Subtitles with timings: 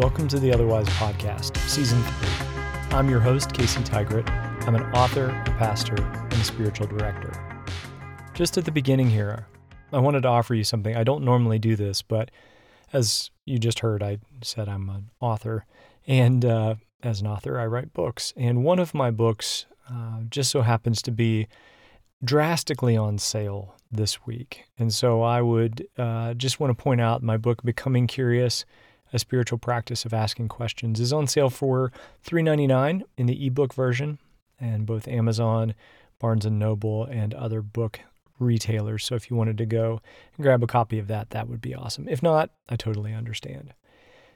[0.00, 2.28] Welcome to the Otherwise Podcast, Season 3.
[2.92, 4.26] I'm your host, Casey Tygrett.
[4.66, 7.30] I'm an author, a pastor, and a spiritual director.
[8.32, 9.46] Just at the beginning here,
[9.92, 10.96] I wanted to offer you something.
[10.96, 12.30] I don't normally do this, but
[12.94, 15.66] as you just heard, I said I'm an author.
[16.06, 18.32] And uh, as an author, I write books.
[18.38, 21.46] And one of my books uh, just so happens to be
[22.24, 24.64] drastically on sale this week.
[24.78, 28.64] And so I would uh, just want to point out my book, Becoming Curious
[29.12, 31.92] A Spiritual Practice of Asking Questions, is on sale for
[32.24, 34.18] $3.99 in the ebook version,
[34.60, 35.74] and both Amazon,
[36.18, 38.00] Barnes Noble, and other book
[38.38, 39.04] retailers.
[39.04, 40.00] So if you wanted to go
[40.36, 42.08] and grab a copy of that, that would be awesome.
[42.08, 43.74] If not, I totally understand.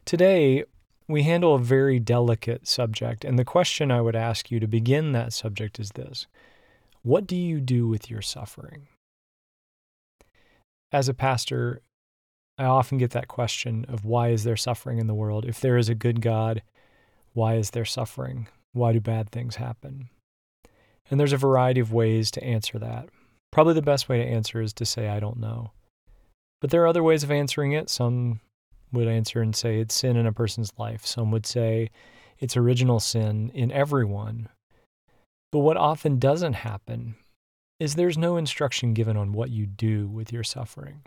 [0.04, 0.64] Today,
[1.08, 5.12] we handle a very delicate subject, and the question I would ask you to begin
[5.12, 6.26] that subject is this
[7.02, 8.88] What do you do with your suffering?
[10.92, 11.82] As a pastor,
[12.56, 15.44] I often get that question of why is there suffering in the world?
[15.44, 16.62] If there is a good God,
[17.32, 18.48] why is there suffering?
[18.72, 20.08] Why do bad things happen?
[21.10, 23.08] And there's a variety of ways to answer that.
[23.50, 25.72] Probably the best way to answer is to say, I don't know.
[26.60, 27.90] But there are other ways of answering it.
[27.90, 28.40] Some
[28.92, 31.04] would answer and say it's sin in a person's life.
[31.04, 31.90] Some would say
[32.38, 34.48] it's original sin in everyone.
[35.52, 37.16] But what often doesn't happen
[37.78, 41.02] is there's no instruction given on what you do with your suffering.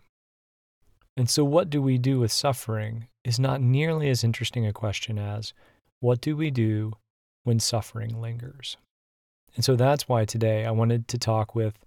[1.18, 5.18] And so, what do we do with suffering is not nearly as interesting a question
[5.18, 5.52] as
[6.00, 6.94] what do we do
[7.44, 8.78] when suffering lingers?
[9.56, 11.80] And so that's why today I wanted to talk with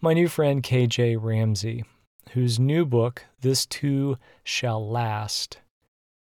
[0.00, 1.84] my new friend KJ Ramsey,
[2.30, 5.58] whose new book, This Too Shall Last,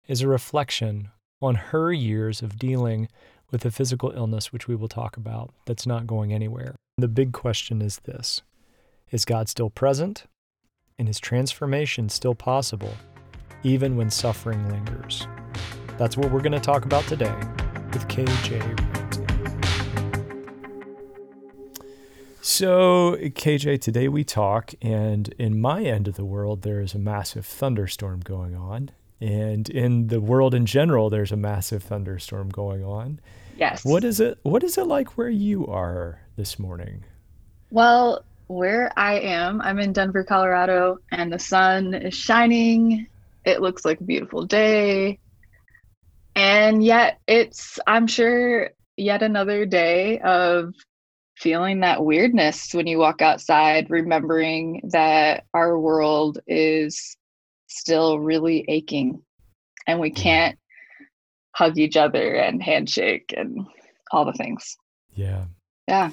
[0.08, 3.08] is a reflection on her years of dealing
[3.52, 6.74] with a physical illness, which we will talk about, that's not going anywhere.
[6.98, 8.42] The big question is this
[9.12, 10.24] Is God still present?
[11.00, 12.94] And is transformation still possible,
[13.62, 15.26] even when suffering lingers?
[15.96, 17.34] That's what we're going to talk about today
[17.94, 18.60] with KJ
[22.42, 26.98] So, KJ, today we talk, and in my end of the world, there is a
[26.98, 28.90] massive thunderstorm going on.
[29.22, 33.20] And in the world in general, there's a massive thunderstorm going on.
[33.56, 33.86] Yes.
[33.86, 34.38] What is it?
[34.42, 37.04] What is it like where you are this morning?
[37.70, 43.06] Well, where I am, I'm in Denver, Colorado, and the sun is shining.
[43.44, 45.20] It looks like a beautiful day.
[46.34, 50.74] And yet, it's, I'm sure, yet another day of
[51.36, 57.16] feeling that weirdness when you walk outside, remembering that our world is
[57.68, 59.22] still really aching
[59.86, 60.22] and we mm-hmm.
[60.22, 60.58] can't
[61.52, 63.64] hug each other and handshake and
[64.10, 64.76] all the things.
[65.14, 65.44] Yeah.
[65.86, 66.10] Yeah.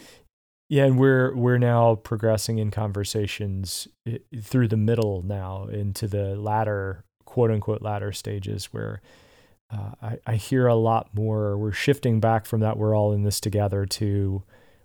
[0.69, 3.88] Yeah, and we're we're now progressing in conversations
[4.41, 9.01] through the middle now into the latter quote unquote latter stages where
[9.72, 11.57] uh, I, I hear a lot more.
[11.57, 14.44] We're shifting back from that we're all in this together to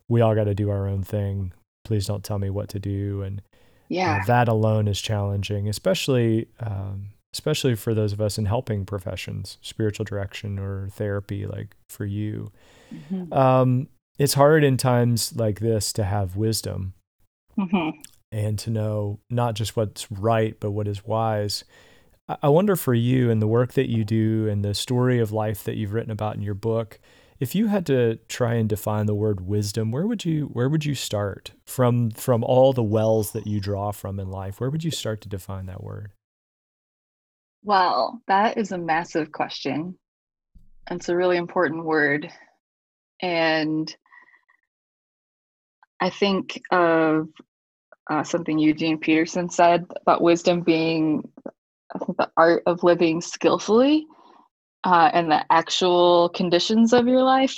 [0.09, 1.53] we all got to do our own thing.
[1.84, 3.22] Please don't tell me what to do.
[3.22, 3.43] And
[3.88, 8.84] yeah, uh, that alone is challenging, especially um, especially for those of us in helping
[8.84, 12.53] professions, spiritual direction or therapy, like for you.
[12.94, 13.32] Mm-hmm.
[13.32, 13.88] Um,
[14.22, 16.94] it's hard in times like this to have wisdom
[17.59, 17.99] mm-hmm.
[18.31, 21.65] and to know not just what's right, but what is wise.
[22.41, 25.65] I wonder for you and the work that you do and the story of life
[25.65, 27.00] that you've written about in your book
[27.41, 30.84] if you had to try and define the word wisdom, where would you where would
[30.84, 34.61] you start from from all the wells that you draw from in life?
[34.61, 36.12] Where would you start to define that word?
[37.65, 39.99] Well, that is a massive question.
[40.88, 42.31] It's a really important word.
[43.21, 43.93] And
[46.02, 47.28] I think of
[48.10, 51.22] uh, something Eugene Peterson said about wisdom being
[51.94, 54.04] I think the art of living skillfully
[54.82, 57.56] uh, and the actual conditions of your life.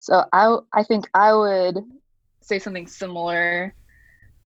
[0.00, 1.78] So I I think I would
[2.42, 3.74] say something similar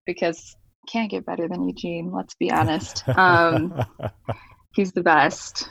[0.06, 0.54] because
[0.88, 2.12] can't get better than Eugene.
[2.12, 3.02] Let's be honest.
[3.16, 3.74] Um,
[4.76, 5.68] he's the best.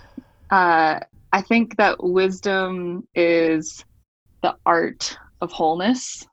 [0.51, 0.99] Uh,
[1.31, 3.85] I think that wisdom is
[4.43, 6.25] the art of wholeness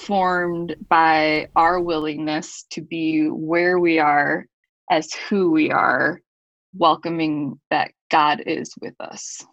[0.00, 4.46] formed by our willingness to be where we are
[4.90, 6.20] as who we are,
[6.74, 9.44] welcoming that God is with us.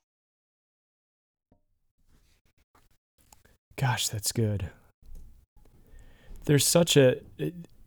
[3.76, 4.72] Gosh, that's good.
[6.46, 7.18] There's such a.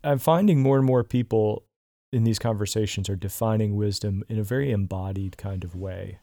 [0.03, 1.65] I'm finding more and more people
[2.13, 6.19] in these conversations are defining wisdom in a very embodied kind of way.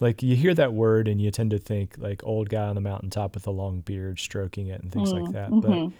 [0.00, 2.80] Like you hear that word and you tend to think like old guy on the
[2.80, 5.50] mountaintop with a long beard stroking it and things mm, like that.
[5.50, 5.86] Mm-hmm.
[5.86, 5.92] But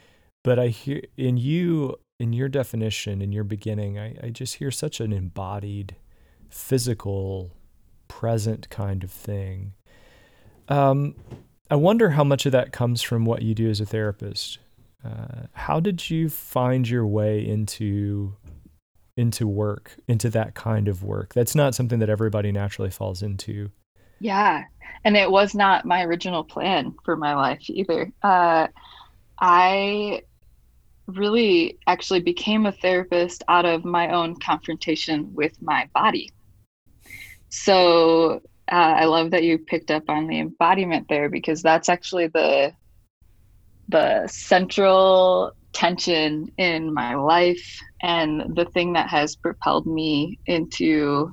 [0.45, 4.71] but I hear in you in your definition in your beginning, I, I just hear
[4.71, 5.97] such an embodied
[6.49, 7.53] physical
[8.09, 9.75] present kind of thing.
[10.69, 11.15] Um,
[11.71, 14.59] I wonder how much of that comes from what you do as a therapist.
[15.05, 18.35] Uh, how did you find your way into
[19.17, 21.35] into work, into that kind of work?
[21.35, 23.71] That's not something that everybody naturally falls into.
[24.21, 24.65] Yeah,
[25.05, 28.13] and it was not my original plan for my life either.
[28.23, 28.69] Uh,
[29.41, 30.23] I
[31.07, 36.31] really actually became a therapist out of my own confrontation with my body.
[37.49, 42.29] So uh, I love that you picked up on the embodiment there because that's actually
[42.29, 42.73] the
[43.89, 51.33] the central tension in my life and the thing that has propelled me into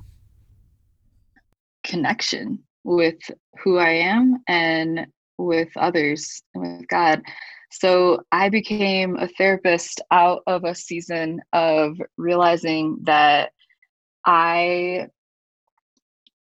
[1.84, 3.18] connection with
[3.62, 5.06] who I am and
[5.38, 7.20] with others and with God.
[7.72, 13.50] So I became a therapist out of a season of realizing that
[14.24, 15.08] I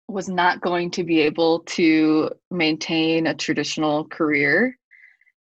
[0.07, 4.79] was not going to be able to maintain a traditional career.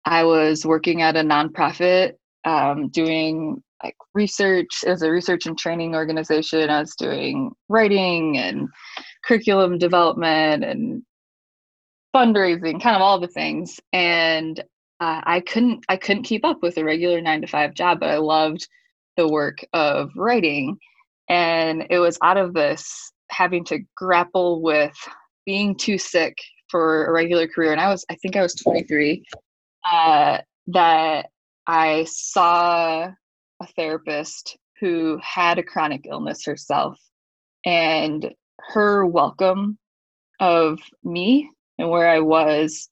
[0.05, 2.13] I was working at a nonprofit
[2.45, 6.69] um, doing like research as a research and training organization.
[6.69, 8.67] I was doing writing and
[9.25, 11.03] curriculum development and
[12.15, 13.79] fundraising, kind of all the things.
[13.91, 14.59] And
[14.99, 18.09] uh, I couldn't I couldn't keep up with a regular nine to five job, but
[18.09, 18.67] I loved
[19.17, 20.77] the work of writing.
[21.29, 24.95] And it was out of this having to grapple with
[25.45, 26.37] being too sick
[26.69, 27.71] for a regular career.
[27.71, 29.23] And I was, I think I was 23,
[29.91, 31.27] uh, that
[31.67, 33.11] I saw
[33.61, 36.97] a therapist who had a chronic illness herself.
[37.65, 39.77] And her welcome
[40.39, 42.89] of me and where I was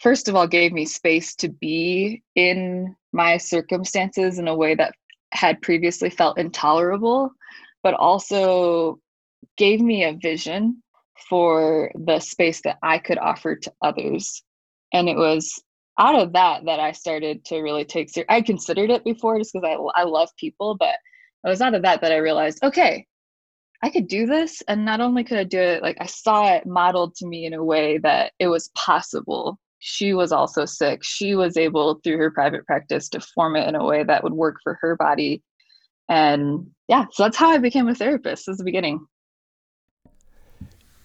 [0.00, 4.94] first of all gave me space to be in my circumstances in a way that
[5.32, 7.32] had previously felt intolerable
[7.82, 8.98] but also
[9.56, 10.82] gave me a vision
[11.28, 14.42] for the space that I could offer to others.
[14.92, 15.62] And it was
[15.98, 19.52] out of that that I started to really take ser- I considered it before just
[19.52, 20.94] because I I love people but
[21.44, 23.04] it was out of that that I realized okay
[23.82, 26.66] I could do this and not only could I do it like I saw it
[26.66, 31.04] modeled to me in a way that it was possible she was also sick.
[31.04, 34.32] She was able, through her private practice, to form it in a way that would
[34.32, 35.42] work for her body.
[36.08, 39.06] And yeah, so that's how I became a therapist as the beginning.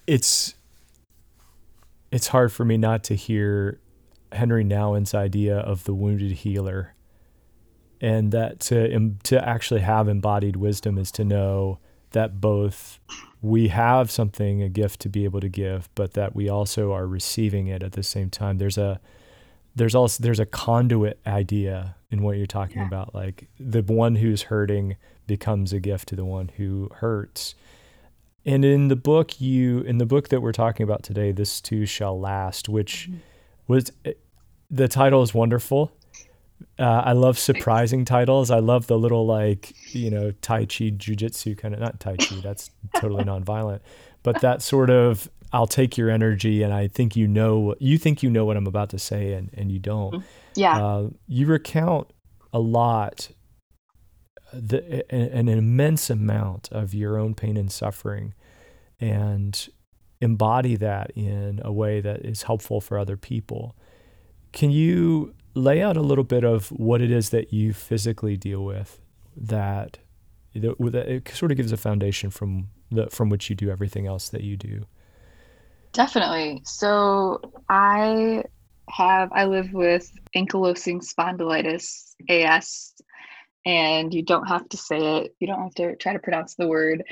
[0.06, 0.54] It's
[2.10, 3.80] it's hard for me not to hear
[4.32, 6.94] Henri Nouwen's idea of the wounded healer,
[8.00, 11.78] and that to to actually have embodied wisdom is to know
[12.14, 12.98] that both
[13.42, 17.06] we have something, a gift to be able to give, but that we also are
[17.06, 18.56] receiving it at the same time.
[18.56, 19.00] There's a
[19.76, 22.86] there's also there's a conduit idea in what you're talking yeah.
[22.86, 23.14] about.
[23.14, 24.96] Like the one who's hurting
[25.26, 27.54] becomes a gift to the one who hurts.
[28.46, 31.84] And in the book you in the book that we're talking about today, this too
[31.84, 33.18] shall last, which mm-hmm.
[33.66, 34.12] was eh,
[34.70, 35.92] the title is wonderful
[36.78, 38.50] uh, I love surprising titles.
[38.50, 42.40] I love the little like you know Tai Chi jujitsu kind of not Tai Chi.
[42.42, 43.80] That's totally nonviolent,
[44.22, 48.24] but that sort of I'll take your energy and I think you know you think
[48.24, 50.14] you know what I'm about to say and and you don't.
[50.14, 50.26] Mm-hmm.
[50.56, 50.84] Yeah.
[50.84, 52.12] Uh, you recount
[52.52, 53.30] a lot,
[54.52, 58.34] the, an immense amount of your own pain and suffering,
[59.00, 59.68] and
[60.20, 63.76] embody that in a way that is helpful for other people.
[64.52, 68.64] Can you lay out a little bit of what it is that you physically deal
[68.64, 69.00] with
[69.36, 69.98] that,
[70.54, 74.28] that it sort of gives a foundation from the from which you do everything else
[74.28, 74.84] that you do.
[75.92, 76.62] Definitely.
[76.64, 78.44] So I
[78.90, 82.94] have I live with ankylosing spondylitis AS
[83.64, 85.34] and you don't have to say it.
[85.38, 87.04] You don't have to try to pronounce the word.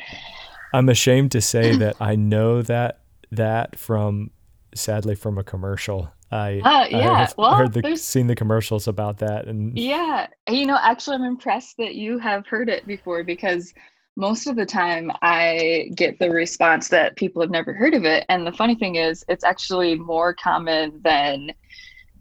[0.75, 4.31] I'm ashamed to say that I know that that from
[4.75, 7.11] sadly from a commercial I, uh, yeah.
[7.11, 11.17] I have well, heard the, seen the commercials about that, and yeah, you know, actually,
[11.17, 13.75] I'm impressed that you have heard it before because
[14.17, 18.25] most of the time I get the response that people have never heard of it,
[18.31, 21.53] and the funny thing is, it's actually more common than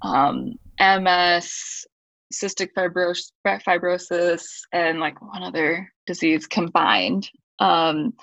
[0.01, 1.85] um, MS,
[2.33, 7.29] cystic fibros- fibrosis, and like one other disease combined.
[7.59, 8.13] Um,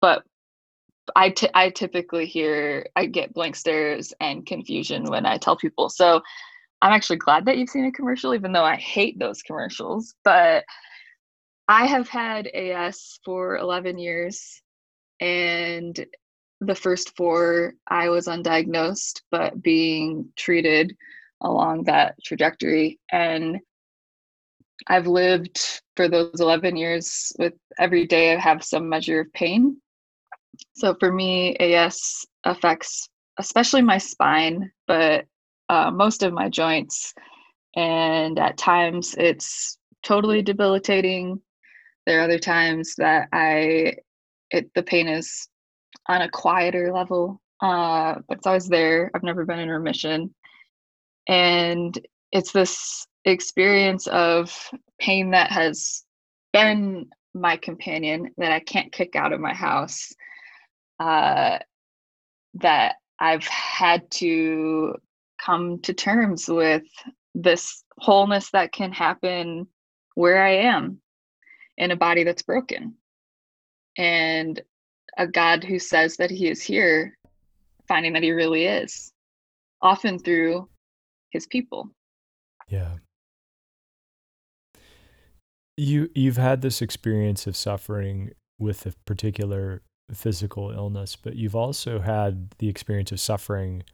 [0.00, 0.22] but
[1.16, 5.88] I, t- I typically hear I get blank stares and confusion when I tell people.
[5.88, 6.22] So
[6.82, 10.14] I'm actually glad that you've seen a commercial, even though I hate those commercials.
[10.24, 10.64] But
[11.68, 14.60] I have had AS for 11 years,
[15.20, 16.04] and
[16.60, 20.96] the first four I was undiagnosed, but being treated
[21.40, 22.98] along that trajectory.
[23.10, 23.60] And
[24.86, 29.80] I've lived for those 11 years with every day I have some measure of pain
[30.74, 33.08] So for me, AS affects
[33.38, 35.26] especially my spine, but
[35.68, 37.14] uh, most of my joints.
[37.76, 41.40] And at times it's totally debilitating.
[42.06, 43.96] There are other times that I,
[44.50, 45.48] it, the pain is
[46.06, 49.10] on a quieter level, uh, but it's always there.
[49.14, 50.34] I've never been in remission.
[51.26, 51.98] And
[52.30, 54.52] it's this experience of
[55.00, 56.04] pain that has
[56.52, 60.12] been my companion that I can't kick out of my house.
[61.00, 61.58] Uh,
[62.54, 64.94] that I've had to
[65.44, 66.84] come to terms with
[67.34, 69.66] this wholeness that can happen
[70.14, 71.00] where I am
[71.76, 72.94] in a body that's broken.
[73.96, 74.60] And
[75.16, 77.16] a God who says that he is here,
[77.86, 79.12] finding that he really is,
[79.82, 80.68] often through
[81.30, 81.90] his people.
[82.68, 82.96] Yeah.
[85.76, 89.82] You you've had this experience of suffering with a particular
[90.12, 93.84] physical illness, but you've also had the experience of suffering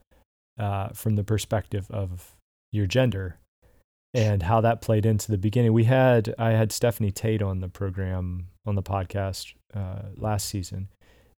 [0.59, 2.35] uh, from the perspective of
[2.71, 3.37] your gender
[4.13, 5.73] and how that played into the beginning.
[5.73, 10.89] We had I had Stephanie Tait on the program on the podcast uh, last season,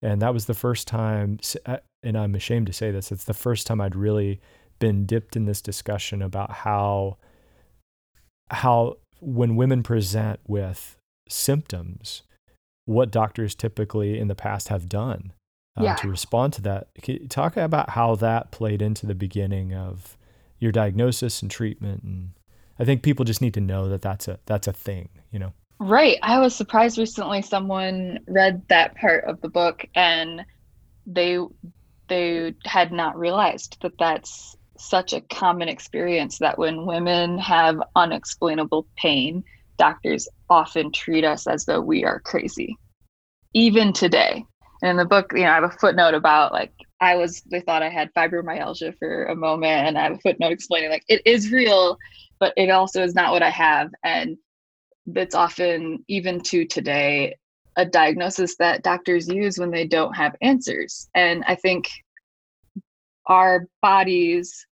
[0.01, 1.39] and that was the first time.
[1.65, 3.11] Uh, and I'm ashamed to say this.
[3.11, 4.39] It's the first time I'd really
[4.79, 7.17] been dipped in this discussion about how
[8.49, 10.97] how when women present with
[11.29, 12.23] symptoms,
[12.91, 15.33] what doctors typically in the past have done
[15.77, 15.95] um, yeah.
[15.95, 16.89] to respond to that.
[17.29, 20.17] talk about how that played into the beginning of
[20.59, 22.31] your diagnosis and treatment and
[22.81, 25.53] I think people just need to know that that's a that's a thing, you know.
[25.77, 26.17] Right.
[26.23, 30.43] I was surprised recently someone read that part of the book and
[31.05, 31.37] they
[32.07, 38.87] they had not realized that that's such a common experience that when women have unexplainable
[38.97, 39.43] pain,
[39.81, 42.77] doctors often treat us as though we are crazy.
[43.55, 44.45] Even today.
[44.83, 47.61] And in the book, you know, I have a footnote about like I was they
[47.61, 51.23] thought I had fibromyalgia for a moment and I have a footnote explaining like it
[51.25, 51.97] is real,
[52.39, 53.89] but it also is not what I have.
[54.03, 54.37] And
[55.07, 57.35] that's often even to today
[57.75, 61.09] a diagnosis that doctors use when they don't have answers.
[61.15, 61.89] And I think
[63.25, 64.67] our bodies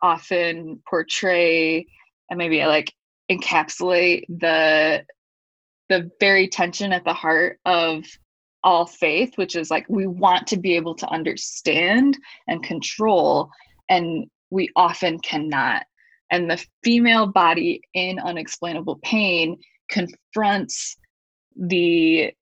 [0.00, 1.86] often portray
[2.30, 2.94] and maybe like
[3.30, 5.04] encapsulate the
[5.88, 8.04] the very tension at the heart of
[8.62, 13.50] all faith which is like we want to be able to understand and control
[13.88, 15.84] and we often cannot
[16.30, 19.58] and the female body in unexplainable pain
[19.90, 20.96] confronts
[21.56, 22.32] the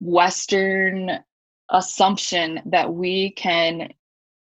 [0.00, 1.18] western
[1.70, 3.88] assumption that we can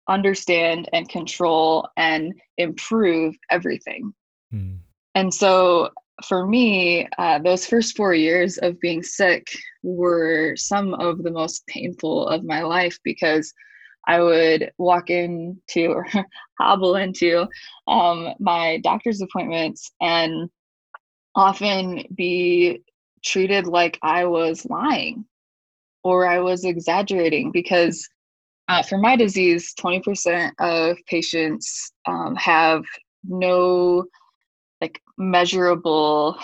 [0.08, 4.14] understand and control and improve everything.
[4.54, 4.80] Mm.
[5.18, 5.90] And so
[6.26, 9.48] for me, uh, those first four years of being sick
[9.82, 13.52] were some of the most painful of my life because
[14.08, 16.06] I would walk into or
[16.60, 17.48] hobble into
[17.88, 20.52] um, my doctor's appointments and
[21.34, 22.84] often be
[23.26, 25.26] treated like I was lying
[26.04, 28.08] or I was exaggerating because
[28.68, 32.84] uh, for my disease, 20% of patients um, have
[33.24, 34.06] no
[34.82, 36.38] like measurable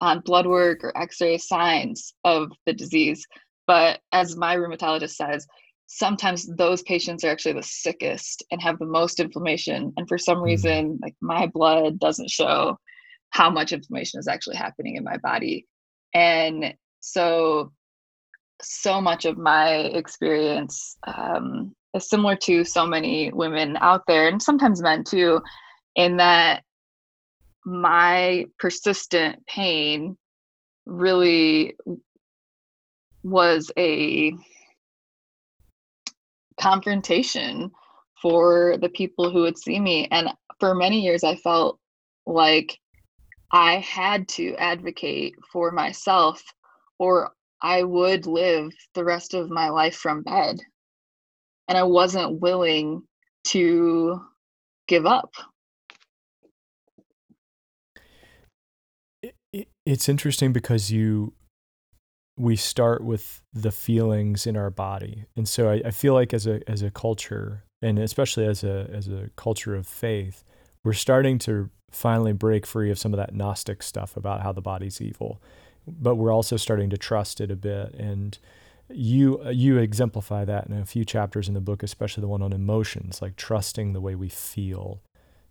[0.00, 3.26] uh, blood work or x-ray signs of the disease.
[3.66, 5.46] But as my rheumatologist says,
[5.86, 9.92] sometimes those patients are actually the sickest and have the most inflammation.
[9.96, 10.44] And for some mm-hmm.
[10.44, 12.78] reason, like my blood doesn't show
[13.30, 15.66] how much inflammation is actually happening in my body.
[16.14, 17.72] And so
[18.60, 24.42] so much of my experience um, is similar to so many women out there, and
[24.42, 25.40] sometimes men too,
[25.94, 26.64] in that
[27.68, 30.16] my persistent pain
[30.86, 31.76] really
[33.22, 34.32] was a
[36.58, 37.70] confrontation
[38.20, 40.08] for the people who would see me.
[40.10, 41.78] And for many years, I felt
[42.26, 42.78] like
[43.52, 46.42] I had to advocate for myself
[46.98, 50.58] or I would live the rest of my life from bed.
[51.68, 53.02] And I wasn't willing
[53.48, 54.20] to
[54.86, 55.30] give up.
[59.90, 61.32] It's interesting because you,
[62.36, 65.24] we start with the feelings in our body.
[65.36, 68.88] And so I, I feel like as a, as a culture, and especially as a,
[68.92, 70.44] as a culture of faith,
[70.84, 74.60] we're starting to finally break free of some of that Gnostic stuff about how the
[74.60, 75.40] body's evil
[75.88, 77.94] but we're also starting to trust it a bit.
[77.94, 78.38] And
[78.90, 82.52] you you exemplify that in a few chapters in the book, especially the one on
[82.52, 85.02] emotions, like trusting the way we feel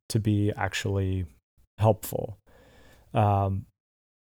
[0.10, 1.26] to be actually
[1.78, 2.38] helpful.
[3.14, 3.66] Um,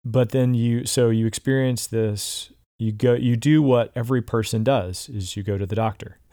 [0.06, 5.10] but then you so you experience this You go you do what every person does
[5.10, 6.20] is you go to the doctor.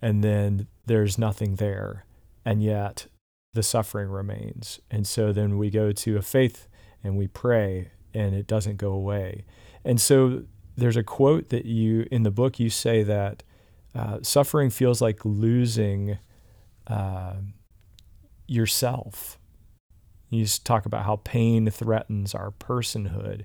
[0.00, 2.04] And then there's nothing there.
[2.44, 3.08] And yet
[3.54, 4.78] the suffering remains.
[4.92, 6.68] And so then we go to a faith
[7.02, 9.44] and we pray and it doesn't go away.
[9.84, 10.44] And so
[10.76, 13.42] there's a quote that you in the book you say that
[13.94, 16.18] uh, suffering feels like losing
[16.86, 17.34] uh,
[18.46, 19.38] yourself.
[20.30, 23.44] You talk about how pain threatens our personhood.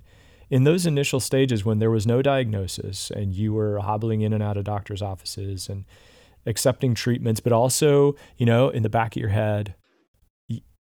[0.50, 4.44] In those initial stages, when there was no diagnosis and you were hobbling in and
[4.44, 5.86] out of doctors' offices and
[6.46, 9.75] accepting treatments, but also, you know, in the back of your head,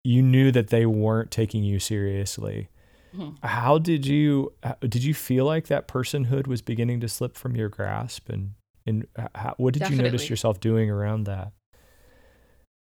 [0.03, 2.69] you knew that they weren't taking you seriously.
[3.15, 3.45] Mm-hmm.
[3.47, 7.69] How did you did you feel like that personhood was beginning to slip from your
[7.69, 8.53] grasp and
[8.87, 10.05] and how, what did Definitely.
[10.05, 11.53] you notice yourself doing around that?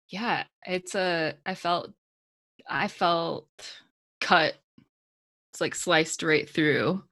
[0.08, 1.92] Yeah, it's a I felt
[2.70, 3.48] I felt
[4.20, 4.54] cut.
[5.52, 7.02] It's like sliced right through.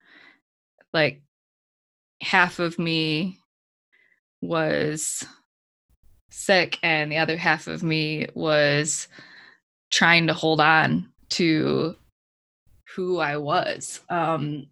[0.92, 1.22] Like
[2.22, 3.38] half of me
[4.40, 5.24] was
[6.30, 9.08] sick and the other half of me was
[9.90, 11.96] trying to hold on to
[12.94, 14.00] who I was.
[14.08, 14.68] Um,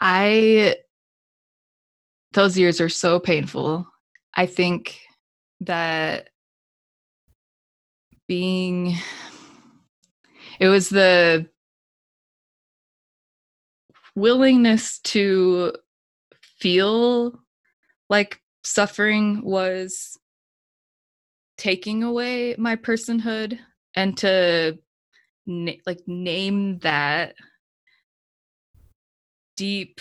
[0.00, 0.76] I,
[2.32, 3.86] those years are so painful.
[4.34, 4.98] I think
[5.60, 6.30] that
[8.26, 8.96] being,
[10.62, 11.44] it was the
[14.14, 15.72] willingness to
[16.60, 17.40] feel
[18.08, 20.16] like suffering was
[21.58, 23.58] taking away my personhood
[23.96, 24.78] and to
[25.46, 27.34] na- like name that
[29.56, 30.00] deep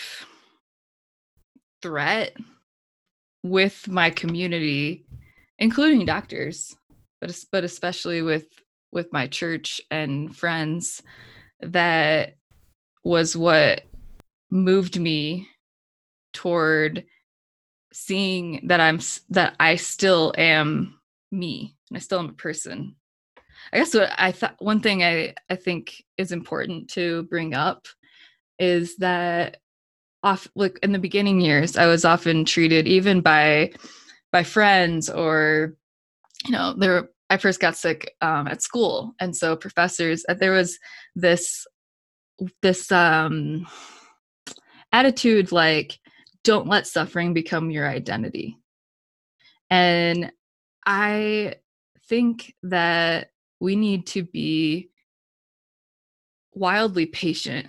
[1.82, 2.38] threat
[3.42, 5.08] with my community
[5.58, 6.76] including doctors
[7.20, 8.46] but but especially with
[8.92, 11.02] with my church and friends
[11.62, 12.36] that
[13.04, 13.84] was what
[14.50, 15.48] moved me
[16.34, 17.06] toward
[17.94, 19.00] seeing that I'm
[19.30, 21.00] that I still am
[21.32, 22.96] me and I still am a person.
[23.74, 27.88] I guess what I thought one thing I I think is important to bring up
[28.60, 29.58] is that
[30.24, 33.72] off like in the beginning years I was often treated even by
[34.32, 35.76] by friends or
[36.46, 40.52] you know there I first got sick um, at school and so professors uh, there
[40.52, 40.78] was
[41.16, 41.66] this
[42.62, 43.66] this um
[44.92, 46.00] attitude like
[46.44, 48.58] don't let suffering become your identity.
[49.70, 50.32] And
[50.86, 51.56] I
[52.08, 54.90] think that we need to be
[56.54, 57.68] wildly patient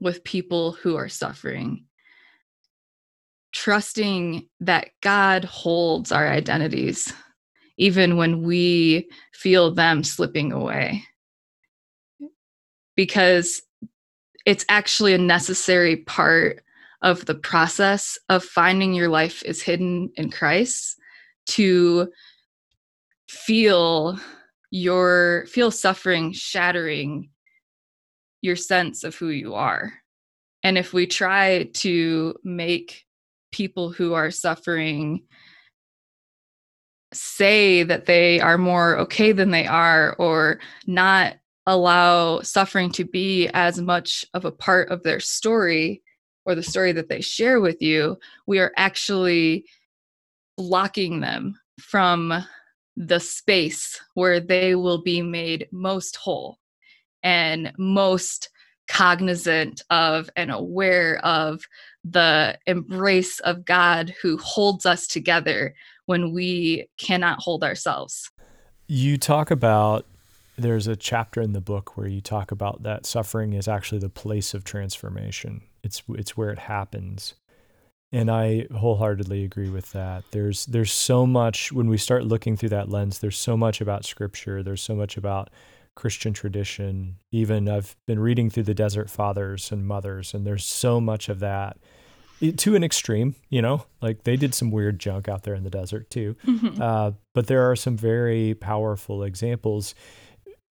[0.00, 1.84] with people who are suffering,
[3.52, 7.12] trusting that God holds our identities,
[7.78, 11.02] even when we feel them slipping away.
[12.96, 13.62] Because
[14.44, 16.62] it's actually a necessary part
[17.02, 20.96] of the process of finding your life is hidden in Christ
[21.46, 22.08] to
[23.28, 24.18] feel
[24.70, 27.30] your feel suffering shattering
[28.42, 29.92] your sense of who you are.
[30.62, 33.04] And if we try to make
[33.52, 35.22] people who are suffering
[37.12, 43.48] say that they are more okay than they are or not allow suffering to be
[43.52, 46.02] as much of a part of their story
[46.44, 49.66] or the story that they share with you, we are actually
[50.56, 52.32] blocking them from
[52.96, 56.58] the space where they will be made most whole
[57.22, 58.48] and most
[58.88, 61.62] cognizant of and aware of
[62.02, 65.74] the embrace of God who holds us together
[66.08, 68.30] when we cannot hold ourselves.
[68.86, 70.06] You talk about
[70.56, 74.08] there's a chapter in the book where you talk about that suffering is actually the
[74.08, 75.60] place of transformation.
[75.84, 77.34] It's it's where it happens.
[78.10, 80.24] And I wholeheartedly agree with that.
[80.30, 84.06] There's there's so much when we start looking through that lens, there's so much about
[84.06, 85.50] scripture, there's so much about
[85.94, 87.16] Christian tradition.
[87.30, 91.40] Even I've been reading through the Desert Fathers and Mothers, and there's so much of
[91.40, 91.76] that
[92.56, 95.70] to an extreme, you know, like they did some weird junk out there in the
[95.70, 96.36] desert too.
[96.46, 96.80] Mm-hmm.
[96.80, 99.94] Uh, but there are some very powerful examples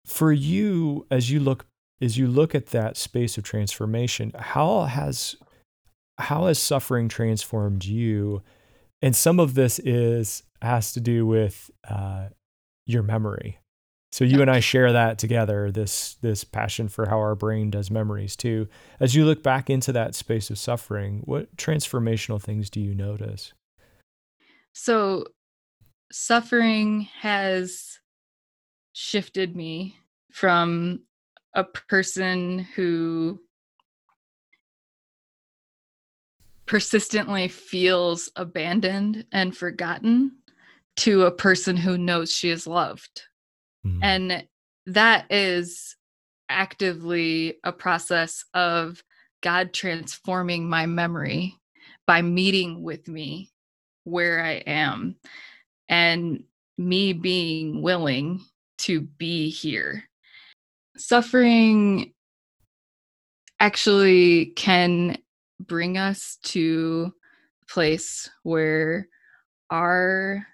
[0.09, 1.67] for you as you look
[2.01, 5.37] as you look at that space of transformation, how has
[6.19, 8.43] how has suffering transformed you?
[9.03, 12.29] And some of this is has to do with uh,
[12.87, 13.59] your memory.
[14.11, 15.71] So you and I share that together.
[15.71, 18.69] This this passion for how our brain does memories too.
[19.01, 23.53] As you look back into that space of suffering, what transformational things do you notice?
[24.73, 25.27] So,
[26.11, 27.99] suffering has
[28.93, 29.97] shifted me
[30.33, 31.01] from
[31.55, 33.41] a person who
[36.67, 40.33] persistently feels abandoned and forgotten
[40.97, 43.28] to a person who knows she is loved.
[43.89, 43.99] Mm.
[44.03, 44.47] And
[44.87, 45.97] that is
[46.49, 49.03] actively a process of
[49.43, 51.57] God transforming my memory
[52.07, 53.53] by meeting with me
[54.05, 55.17] where I am
[55.89, 56.45] and
[56.79, 58.41] me being willing
[58.79, 60.05] to be here.
[60.97, 62.13] Suffering
[63.61, 65.19] actually can
[65.61, 67.13] bring us to
[67.63, 69.09] a place where
[69.71, 70.47] our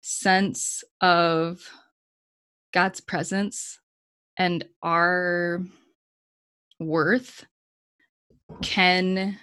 [0.00, 1.60] sense of
[2.74, 3.78] God's presence
[4.36, 5.62] and our
[6.80, 7.46] worth
[8.62, 9.38] can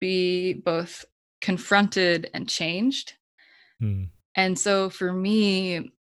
[0.00, 1.04] be both
[1.42, 3.12] confronted and changed.
[3.82, 4.08] Mm.
[4.34, 5.92] And so for me,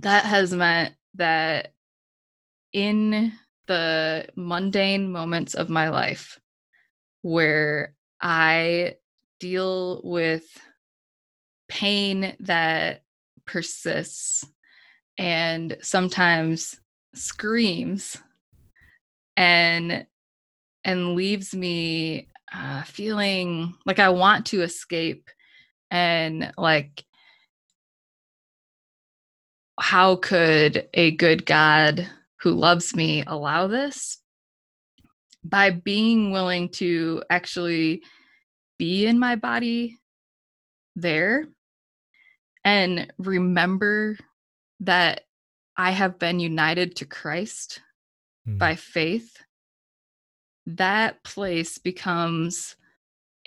[0.00, 1.74] that has meant that
[2.72, 3.32] in
[3.66, 6.40] the mundane moments of my life
[7.20, 8.94] where I
[9.38, 10.44] deal with
[11.68, 13.02] pain that
[13.46, 14.46] persists
[15.22, 16.80] and sometimes
[17.14, 18.16] screams
[19.36, 20.04] and
[20.84, 25.28] and leaves me uh, feeling like I want to escape
[25.92, 27.04] and like
[29.78, 32.08] how could a good God
[32.40, 34.18] who loves me allow this?
[35.44, 38.02] By being willing to actually
[38.76, 39.98] be in my body
[40.96, 41.46] there
[42.64, 44.16] and remember
[44.82, 45.22] that
[45.76, 47.80] I have been united to Christ
[48.46, 48.58] mm.
[48.58, 49.38] by faith,
[50.66, 52.76] that place becomes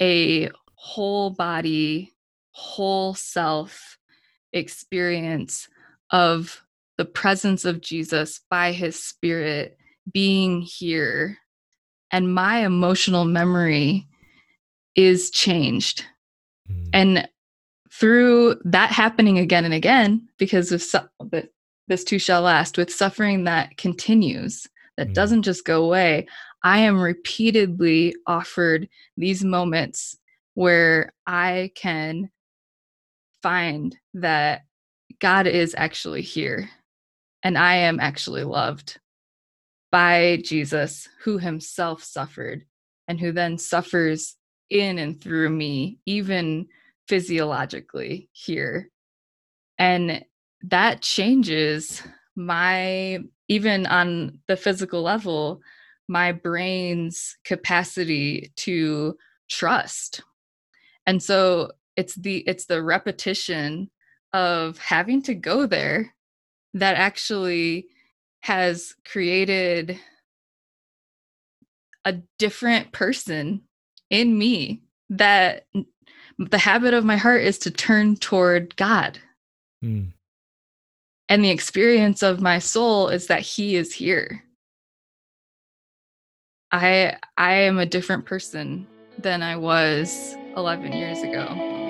[0.02, 2.14] a whole body,
[2.52, 3.98] whole self
[4.54, 5.68] experience
[6.12, 6.64] of
[6.98, 9.78] the presence of Jesus by his spirit
[10.12, 11.38] being here.
[12.12, 14.08] And my emotional memory
[14.96, 16.06] is changed.
[16.72, 16.90] Mm.
[16.94, 17.30] And
[18.00, 21.00] through that happening again and again, because of su-
[21.88, 25.14] this too shall last, with suffering that continues, that mm.
[25.14, 26.28] doesn't just go away,
[26.64, 30.18] I am repeatedly offered these moments
[30.56, 32.32] where I can
[33.44, 34.64] find that
[35.20, 36.70] God is actually here
[37.44, 39.00] and I am actually loved
[39.92, 42.66] by Jesus, who himself suffered
[43.08, 44.36] and who then suffers
[44.70, 46.68] in and through me, even
[47.08, 48.90] physiologically here.
[49.78, 50.24] And
[50.64, 52.02] that changes
[52.36, 55.62] my, even on the physical level,
[56.08, 59.18] my brain's capacity to
[59.50, 60.22] trust.
[61.06, 63.90] And so it's the it's the repetition
[64.34, 66.14] of having to go there
[66.74, 67.88] that actually
[68.42, 70.00] has created
[72.04, 73.62] a different person
[74.10, 75.66] in me that
[76.38, 79.20] the habit of my heart is to turn toward God.
[79.84, 80.12] Mm.
[81.30, 84.44] And the experience of my soul is that he is here.
[86.72, 88.86] I I am a different person
[89.18, 91.85] than I was 11 years ago.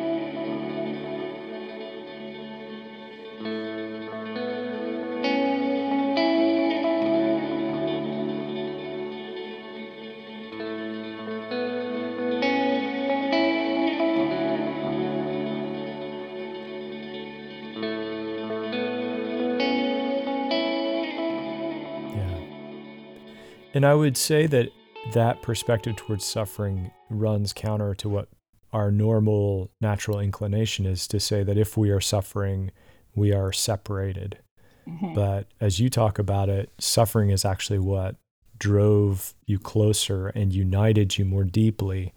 [23.76, 24.70] And I would say that
[25.12, 28.30] that perspective towards suffering runs counter to what
[28.72, 32.72] our normal natural inclination is to say that if we are suffering,
[33.16, 34.40] we are separated.
[34.88, 35.14] Mm-hmm.
[35.14, 38.16] But as you talk about it, suffering is actually what
[38.58, 42.14] drove you closer and united you more deeply.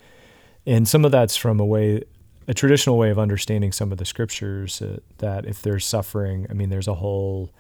[0.65, 2.05] And some of that's from a way,
[2.47, 6.53] a traditional way of understanding some of the scriptures uh, that if there's suffering, I
[6.53, 7.51] mean, there's a whole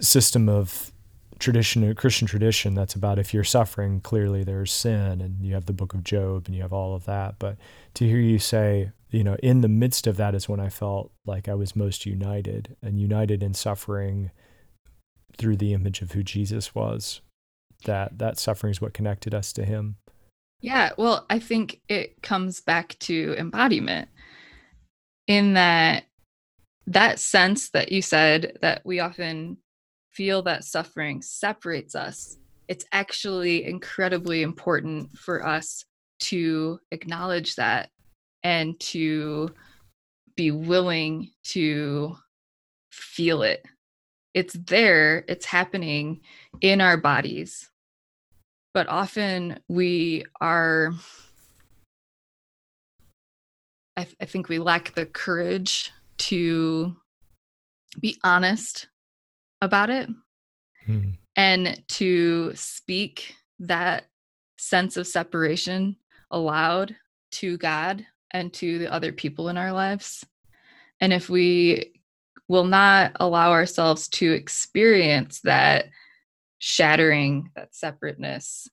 [0.00, 0.90] system of
[1.38, 5.72] tradition, Christian tradition, that's about if you're suffering, clearly there's sin, and you have the
[5.72, 7.38] book of Job and you have all of that.
[7.38, 7.56] But
[7.94, 11.12] to hear you say, you know, in the midst of that is when I felt
[11.24, 14.30] like I was most united and united in suffering
[15.36, 17.20] through the image of who Jesus was.
[17.84, 19.96] That that suffering is what connected us to him.
[20.60, 24.08] Yeah, well, I think it comes back to embodiment
[25.26, 26.04] in that
[26.86, 29.58] that sense that you said that we often
[30.16, 35.84] feel that suffering separates us, it's actually incredibly important for us
[36.18, 37.90] to acknowledge that
[38.42, 39.50] and to
[40.34, 42.16] be willing to
[42.90, 43.62] feel it.
[44.32, 46.20] It's there, it's happening
[46.60, 47.70] in our bodies.
[48.72, 50.92] But often we are
[53.98, 56.94] I, th- I think we lack the courage to
[57.98, 58.88] be honest
[59.60, 60.08] about it
[60.84, 61.10] Hmm.
[61.34, 64.06] and to speak that
[64.56, 65.96] sense of separation
[66.30, 66.94] aloud
[67.32, 70.24] to God and to the other people in our lives.
[71.00, 72.00] And if we
[72.48, 75.86] will not allow ourselves to experience that
[76.58, 78.68] shattering, that separateness,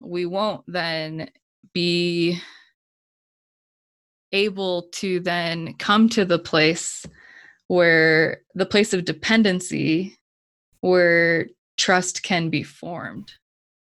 [0.00, 1.30] we won't then
[1.72, 2.38] be
[4.32, 7.06] able to then come to the place
[7.70, 10.16] where the place of dependency
[10.80, 11.46] where
[11.78, 13.32] trust can be formed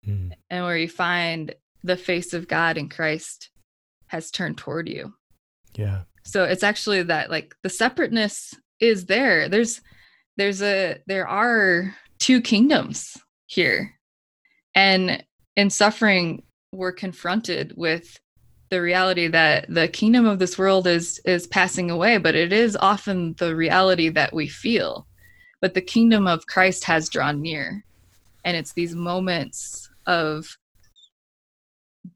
[0.05, 0.29] Hmm.
[0.49, 3.49] and where you find the face of God in Christ
[4.07, 5.13] has turned toward you.
[5.75, 6.03] Yeah.
[6.23, 9.49] So it's actually that like the separateness is there.
[9.49, 9.81] There's
[10.37, 13.17] there's a there are two kingdoms
[13.47, 13.99] here.
[14.75, 15.25] And
[15.57, 18.17] in suffering we're confronted with
[18.73, 22.75] the reality that the kingdom of this world is is passing away, but it is
[22.75, 25.05] often the reality that we feel.
[25.61, 27.85] But the kingdom of Christ has drawn near.
[28.43, 30.57] And it's these moments of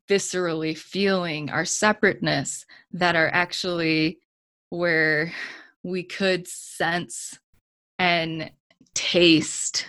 [0.10, 4.18] viscerally feeling our separateness that are actually
[4.70, 5.32] where
[5.84, 7.38] we could sense
[8.00, 8.50] and
[8.96, 9.88] taste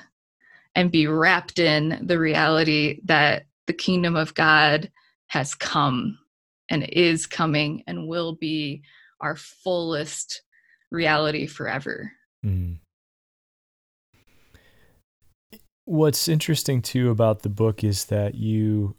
[0.75, 4.93] and be wrapped in the reality that the kingdom of God
[5.29, 6.19] has come
[6.71, 8.83] and is coming and will be
[9.21, 10.43] our fullest
[10.91, 12.13] reality forever.
[12.45, 12.79] Mm.
[15.85, 18.95] What's interesting too about the book is that you,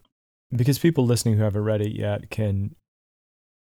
[0.56, 2.76] because people listening who haven't read it yet can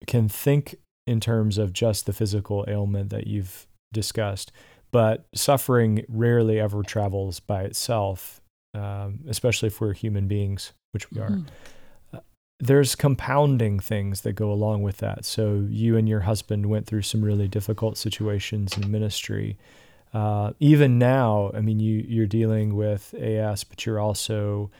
[0.06, 4.52] can think in terms of just the physical ailment that you've discussed,
[4.92, 8.40] but suffering rarely ever travels by itself,
[8.74, 11.38] um, especially if we're human beings, which we are.
[12.58, 15.24] There's compounding things that go along with that.
[15.24, 19.58] So you and your husband went through some really difficult situations in ministry.
[20.14, 24.70] Uh, even now, I mean, you you're dealing with AS, but you're also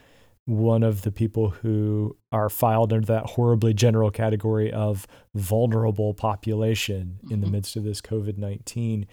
[0.45, 7.19] one of the people who are filed under that horribly general category of vulnerable population
[7.29, 7.51] in the Mhm.
[7.51, 9.05] midst of this COVID nineteen.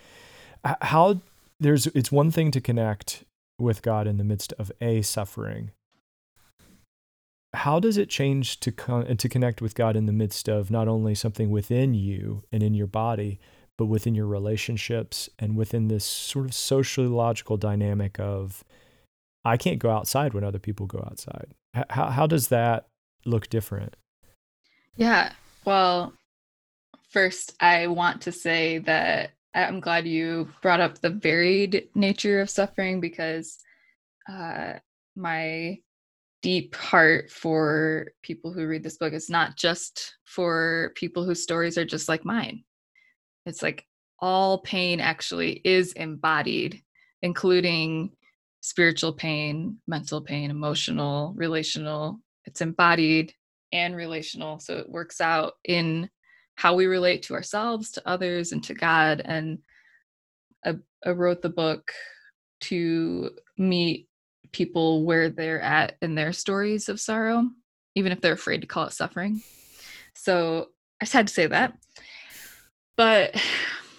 [0.64, 1.20] How
[1.60, 3.24] there's it's one thing to connect
[3.58, 5.72] with God in the midst of a suffering,
[7.54, 10.88] how does it change to con- to connect with God in the midst of not
[10.88, 13.38] only something within you and in your body,
[13.78, 18.64] but within your relationships and within this sort of sociological dynamic of
[19.44, 21.48] I can't go outside when other people go outside.
[21.90, 22.86] How how does that
[23.24, 23.96] look different?
[24.96, 25.32] Yeah.
[25.64, 26.12] Well,
[27.10, 32.50] first, I want to say that I'm glad you brought up the varied nature of
[32.50, 33.58] suffering because
[34.28, 34.74] uh,
[35.16, 35.78] my
[36.44, 41.78] deep heart for people who read this book It's not just for people whose stories
[41.78, 42.64] are just like mine.
[43.46, 43.86] It's like
[44.18, 46.82] all pain actually is embodied,
[47.22, 48.10] including
[48.60, 52.20] spiritual pain, mental pain, emotional, relational.
[52.44, 53.32] It's embodied
[53.72, 54.58] and relational.
[54.58, 56.10] So it works out in
[56.56, 59.22] how we relate to ourselves, to others, and to God.
[59.24, 59.60] And
[60.62, 60.74] I,
[61.06, 61.90] I wrote the book
[62.64, 64.08] to meet
[64.54, 67.50] people where they're at in their stories of sorrow,
[67.94, 69.42] even if they're afraid to call it suffering.
[70.14, 70.68] So
[71.00, 71.76] I just had to say that.
[72.96, 73.34] But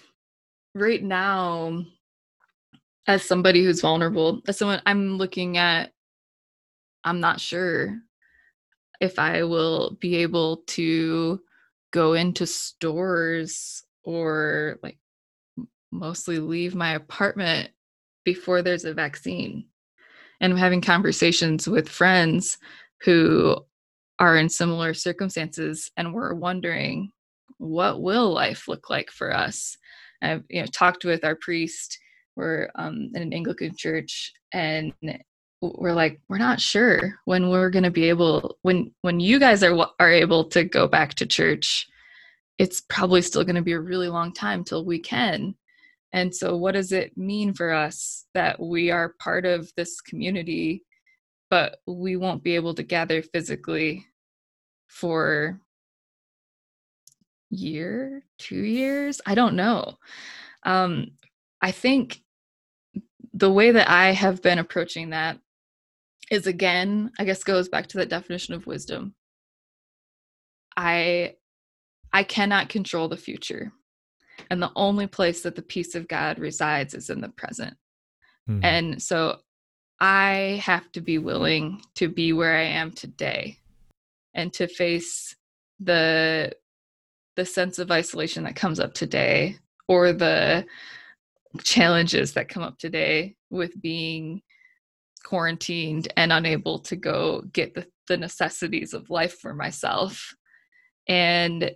[0.74, 1.84] right now,
[3.06, 5.92] as somebody who's vulnerable, as someone I'm looking at,
[7.04, 8.00] I'm not sure
[9.00, 11.40] if I will be able to
[11.92, 14.98] go into stores or like
[15.92, 17.70] mostly leave my apartment
[18.24, 19.66] before there's a vaccine.
[20.40, 22.58] And having conversations with friends
[23.02, 23.56] who
[24.18, 27.10] are in similar circumstances and we're wondering
[27.58, 29.76] what will life look like for us.
[30.22, 31.98] I've you know talked with our priest.
[32.36, 34.92] We're um, in an Anglican church, and
[35.60, 39.62] we're like we're not sure when we're going to be able when when you guys
[39.62, 41.86] are are able to go back to church
[42.58, 45.54] it's probably still going to be a really long time till we can
[46.12, 50.82] and so what does it mean for us that we are part of this community
[51.50, 54.04] but we won't be able to gather physically
[54.88, 55.60] for
[57.50, 59.20] year 2 years?
[59.26, 59.98] I don't know.
[60.64, 61.12] Um
[61.62, 62.20] i think
[63.32, 65.38] the way that i have been approaching that
[66.30, 69.14] is again i guess goes back to that definition of wisdom.
[70.76, 71.34] I
[72.12, 73.72] i cannot control the future
[74.50, 77.76] and the only place that the peace of god resides is in the present
[78.46, 78.64] Hmm.
[78.64, 79.38] and so
[80.00, 83.58] i have to be willing to be where i am today
[84.34, 85.34] and to face
[85.80, 86.52] the
[87.36, 90.66] the sense of isolation that comes up today or the
[91.62, 94.42] challenges that come up today with being
[95.24, 100.34] quarantined and unable to go get the, the necessities of life for myself.
[101.08, 101.70] And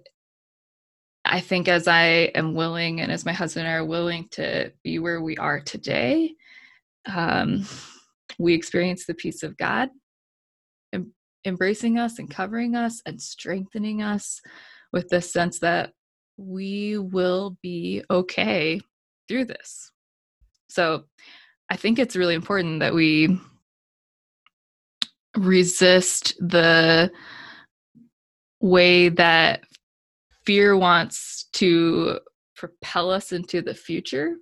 [1.24, 2.04] I think as I
[2.34, 6.34] am willing and as my husband are willing to be where we are today,
[7.06, 7.66] um,
[8.38, 9.90] we experience the peace of God
[10.92, 11.12] em-
[11.44, 14.40] embracing us and covering us and strengthening us
[14.92, 15.92] with the sense that
[16.36, 18.80] we will be okay
[19.28, 19.92] through this.
[20.68, 21.04] So
[21.68, 23.38] I think it's really important that we
[25.36, 27.10] resist the
[28.60, 29.64] way that
[30.50, 32.18] fear wants to
[32.56, 34.34] propel us into the future.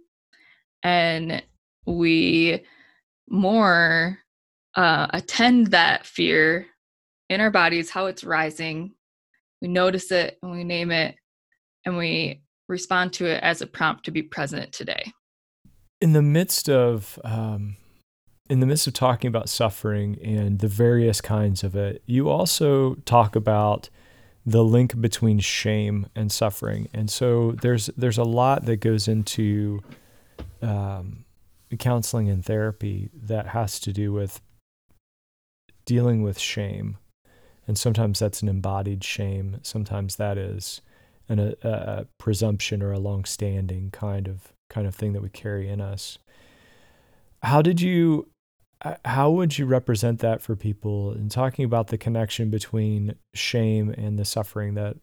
[0.82, 1.42] And
[1.84, 2.64] we
[3.28, 4.18] more
[4.74, 6.64] uh, attend that fear
[7.28, 8.94] in our bodies how it's rising.
[9.60, 11.16] We notice it and we name it
[11.84, 12.40] and we
[12.70, 15.12] respond to it as a prompt to be present today.
[16.00, 17.76] In the midst of um,
[18.48, 22.94] in the midst of talking about suffering and the various kinds of it you also
[23.04, 23.90] talk about
[24.48, 26.88] the link between shame and suffering.
[26.94, 29.82] And so there's there's a lot that goes into
[30.62, 31.26] um,
[31.78, 34.40] counseling and therapy that has to do with
[35.84, 36.96] dealing with shame.
[37.66, 39.58] And sometimes that's an embodied shame.
[39.62, 40.80] Sometimes that is
[41.28, 45.68] an, a, a presumption or a long-standing kind of kind of thing that we carry
[45.68, 46.18] in us.
[47.42, 48.28] How did you
[48.82, 53.90] Uh, how would you represent that for people in talking about the connection between shame
[53.98, 54.96] and the suffering that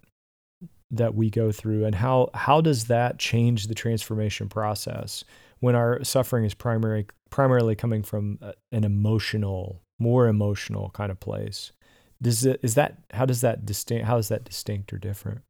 [0.92, 1.86] that we go through?
[1.86, 5.24] And how how does that change the transformation process
[5.60, 11.20] when our suffering is primary primarily coming from uh, an emotional more emotional kind of
[11.20, 11.74] place?
[12.22, 15.42] Does it is that how does that distinct how is that distinct or different?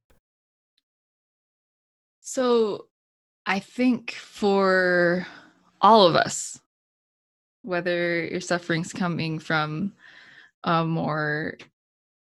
[2.21, 2.87] So
[3.45, 5.27] I think for
[5.79, 6.59] all of us,
[7.65, 9.93] whether your suffering's coming from
[10.63, 11.57] a more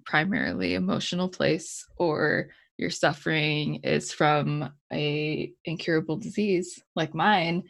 [0.05, 7.65] primarily emotional place or your suffering is from a incurable disease like mine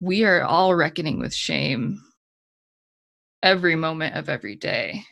[0.00, 2.00] we are all reckoning with shame
[3.42, 5.04] every moment of every day.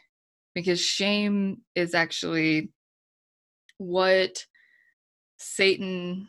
[0.54, 2.70] Because shame is actually
[3.78, 4.46] what
[5.38, 6.26] satan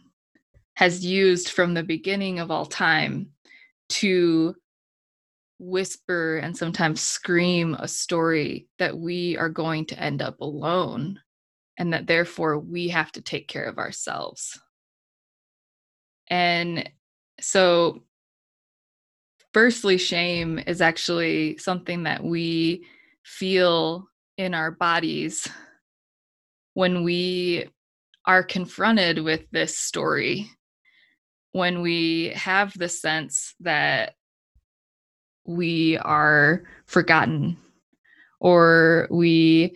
[0.73, 3.29] has used from the beginning of all time
[3.87, 4.53] to
[5.59, 11.19] whisper and sometimes scream a story that we are going to end up alone
[11.77, 14.59] and that therefore we have to take care of ourselves.
[16.29, 16.89] And
[17.39, 18.03] so,
[19.53, 22.85] firstly, shame is actually something that we
[23.23, 25.47] feel in our bodies
[26.73, 27.69] when we
[28.25, 30.49] are confronted with this story
[31.53, 34.13] when we have the sense that
[35.47, 37.57] we are forgotten
[38.39, 39.75] or we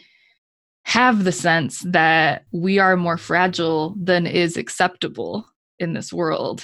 [0.84, 5.46] have the sense that we are more fragile than is acceptable
[5.80, 6.64] in this world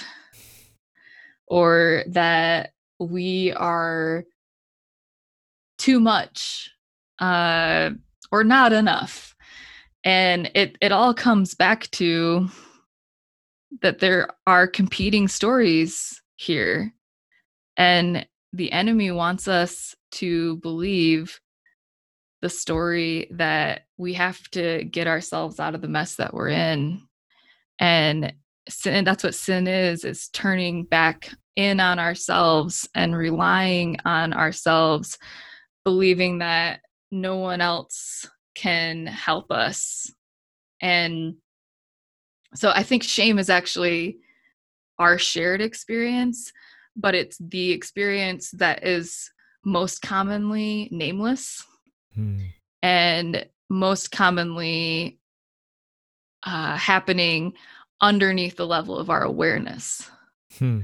[1.46, 4.24] or that we are
[5.78, 6.70] too much
[7.20, 7.90] uh,
[8.30, 9.34] or not enough
[10.04, 12.48] and it it all comes back to
[13.82, 16.92] that there are competing stories here.
[17.76, 21.40] And the enemy wants us to believe
[22.40, 27.02] the story that we have to get ourselves out of the mess that we're in.
[27.78, 28.32] And
[28.68, 35.18] sin, that's what sin is, is turning back in on ourselves and relying on ourselves,
[35.84, 40.12] believing that no one else can help us.
[40.80, 41.34] And
[42.54, 44.18] so I think shame is actually
[44.98, 46.52] our shared experience,
[46.98, 49.30] but it's the experience that is
[49.64, 51.64] most commonly nameless
[52.14, 52.38] hmm.
[52.82, 55.18] and most commonly
[56.44, 57.52] uh, happening
[58.00, 60.10] underneath the level of our awareness.
[60.58, 60.80] Hmm.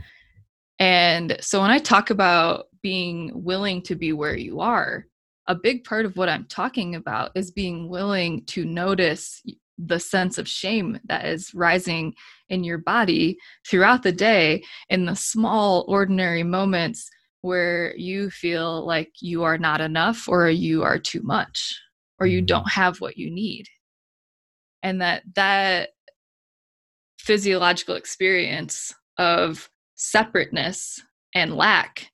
[0.79, 5.07] And so when I talk about being willing to be where you are,
[5.47, 9.43] a big part of what I'm talking about is being willing to notice
[9.79, 12.14] the sense of shame that is rising
[12.49, 13.37] in your body
[13.68, 17.09] throughout the day in the small ordinary moments
[17.41, 21.79] where you feel like you are not enough or you are too much
[22.18, 22.47] or you mm-hmm.
[22.47, 23.66] don't have what you need
[24.83, 25.91] and that that
[27.18, 31.01] physiological experience of separateness
[31.35, 32.11] and lack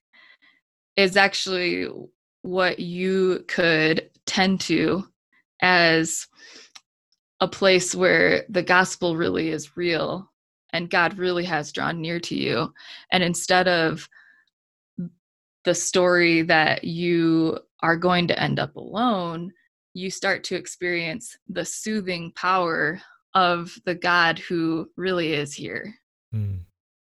[0.97, 1.89] is actually
[2.43, 5.05] what you could tend to
[5.63, 6.27] as
[7.41, 10.31] a place where the gospel really is real
[10.73, 12.73] and God really has drawn near to you.
[13.13, 14.09] And instead of
[15.65, 19.53] the story that you are going to end up alone,
[19.95, 23.01] you start to experience the soothing power
[23.35, 25.95] of the God who really is here.
[26.35, 26.61] Mm.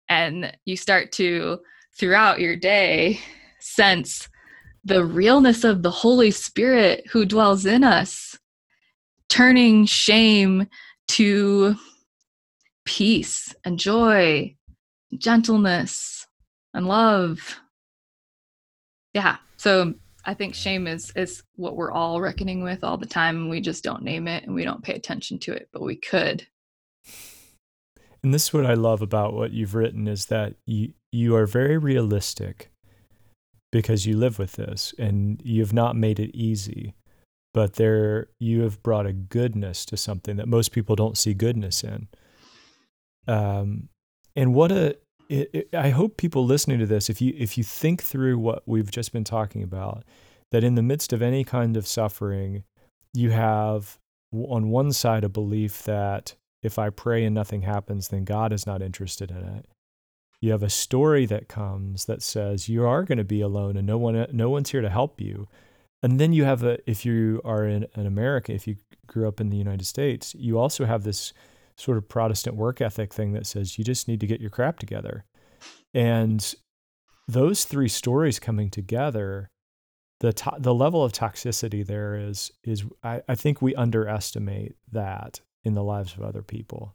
[0.09, 1.59] And you start to,
[1.99, 3.20] throughout your day,
[3.61, 4.28] sense
[4.84, 8.39] the realness of the Holy Spirit who dwells in us,
[9.29, 10.66] turning shame
[11.09, 11.76] to
[12.85, 14.55] peace and joy,
[15.16, 16.26] gentleness
[16.74, 17.61] and love.
[19.14, 19.37] Yeah.
[19.57, 23.49] So I think shame is is what we're all reckoning with all the time.
[23.49, 26.47] We just don't name it and we don't pay attention to it, but we could.
[28.22, 31.47] And this is what I love about what you've written is that you you are
[31.47, 32.70] very realistic
[33.72, 36.95] because you live with this and you have not made it easy
[37.59, 41.83] but there you have brought a goodness to something that most people don't see goodness
[41.83, 42.07] in
[43.29, 43.89] um,
[44.35, 44.97] and what a
[45.29, 48.63] it, it, I hope people listening to this, if you if you think through what
[48.67, 50.05] we've just been talking about,
[50.51, 52.65] that in the midst of any kind of suffering,
[53.13, 53.99] you have
[54.33, 58.67] on one side a belief that if I pray and nothing happens, then God is
[58.67, 59.67] not interested in it.
[60.41, 63.87] You have a story that comes that says you are going to be alone and
[63.87, 65.47] no one no one's here to help you.
[66.03, 68.77] And then you have a if you are in, in America, if you
[69.07, 71.33] grew up in the United States, you also have this
[71.77, 74.79] sort of Protestant work ethic thing that says you just need to get your crap
[74.79, 75.25] together.
[75.95, 76.55] And
[77.27, 79.51] those three stories coming together,
[80.21, 85.41] the to- the level of toxicity there is is I, I think we underestimate that
[85.65, 86.95] in the lives of other people.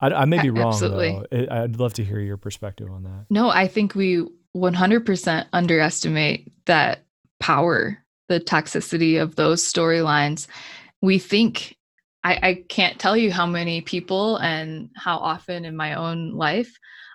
[0.00, 1.22] I, I may be wrong Absolutely.
[1.30, 1.46] though.
[1.50, 3.26] I'd love to hear your perspective on that.
[3.28, 4.26] No, I think we
[4.56, 7.04] 100% underestimate that
[7.38, 7.98] power,
[8.30, 10.46] the toxicity of those storylines.
[11.02, 11.76] We think
[12.22, 16.72] I, I can't tell you how many people and how often in my own life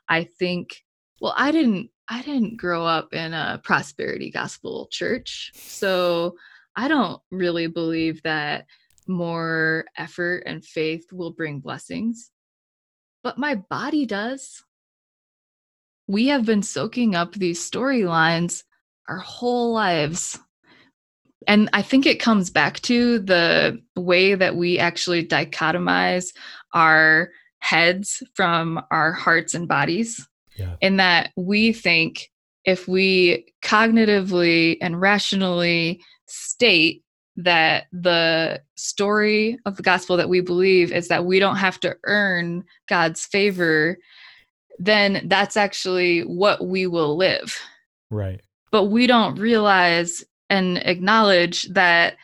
[0.09, 0.83] I think,
[1.21, 5.51] well, I didn't I didn't grow up in a prosperity gospel church.
[5.55, 6.35] So
[6.75, 8.65] I don't really believe that
[9.07, 12.29] more effort and faith will bring blessings.
[13.23, 14.63] But my body does.
[16.07, 18.63] We have been soaking up these storylines
[19.07, 20.39] our whole lives
[21.47, 26.27] and I think it comes back to the way that we actually dichotomize
[26.73, 27.29] our
[27.59, 30.27] heads from our hearts and bodies.
[30.57, 30.75] Yeah.
[30.81, 32.29] In that we think
[32.63, 37.03] if we cognitively and rationally state
[37.37, 41.95] that the story of the gospel that we believe is that we don't have to
[42.05, 43.97] earn God's favor,
[44.79, 47.59] then that's actually what we will live.
[48.09, 48.41] Right.
[48.71, 50.23] But we don't realize
[50.55, 52.15] and acknowledge that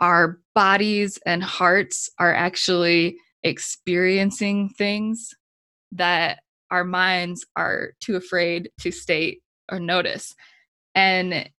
[0.00, 5.34] our bodies and hearts are actually experiencing things
[5.92, 6.40] that
[6.70, 10.34] our minds are too afraid to state or notice.
[10.94, 11.50] And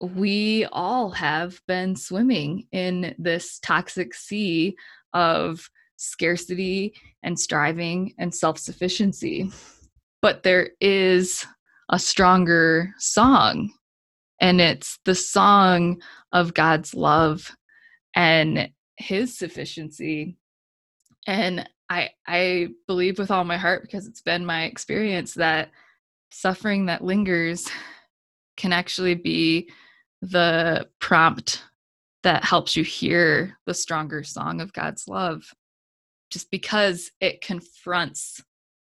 [0.00, 4.74] we all have been swimming in this toxic sea
[5.12, 9.50] of scarcity and striving and self sufficiency.
[10.22, 11.46] But there is
[11.90, 13.72] a stronger song
[14.40, 16.00] and it's the song
[16.32, 17.54] of God's love
[18.14, 20.36] and his sufficiency.
[21.26, 25.70] And I I believe with all my heart because it's been my experience that
[26.30, 27.68] suffering that lingers
[28.56, 29.70] can actually be
[30.22, 31.64] the prompt
[32.22, 35.54] that helps you hear the stronger song of God's love
[36.30, 38.42] just because it confronts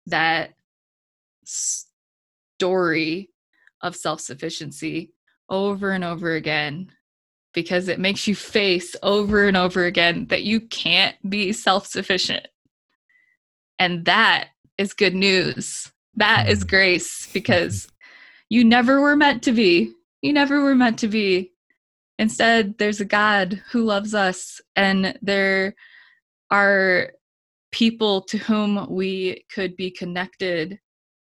[0.07, 0.53] that
[1.43, 3.29] story
[3.81, 5.11] of self-sufficiency
[5.49, 6.91] over and over again
[7.53, 12.47] because it makes you face over and over again that you can't be self sufficient.
[13.79, 15.91] And that is good news.
[16.15, 16.69] That is mm.
[16.69, 17.87] grace because
[18.49, 19.93] you never were meant to be.
[20.21, 21.51] You never were meant to be.
[22.19, 25.75] Instead, there's a God who loves us, and there
[26.49, 27.11] are
[27.71, 30.79] people to whom we could be connected